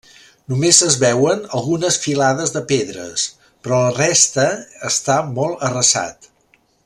[0.51, 3.27] Només es veuen algunes filades de pedres,
[3.67, 4.47] però la resta
[4.93, 6.33] està molt arrasat.